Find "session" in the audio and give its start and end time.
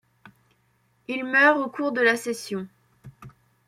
2.17-2.67